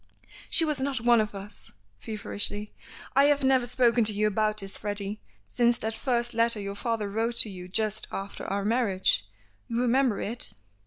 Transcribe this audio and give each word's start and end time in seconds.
"She 0.49 0.65
was 0.65 0.79
not 0.79 0.99
one 0.99 1.21
of 1.21 1.35
us," 1.35 1.73
feverishly. 1.99 2.73
"I 3.15 3.25
have 3.25 3.43
never 3.43 3.67
spoken 3.67 4.03
to 4.05 4.13
you 4.13 4.25
about 4.25 4.57
this, 4.57 4.75
Freddy, 4.75 5.21
since 5.45 5.77
that 5.77 5.93
first 5.93 6.33
letter 6.33 6.59
your 6.59 6.73
father 6.73 7.07
wrote 7.07 7.35
to 7.41 7.51
you 7.51 7.67
just 7.67 8.07
after 8.11 8.43
our 8.47 8.65
marriage. 8.65 9.27
You 9.67 9.79
remember 9.79 10.19
it? 10.19 10.53